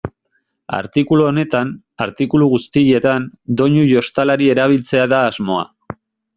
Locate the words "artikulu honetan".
0.77-1.73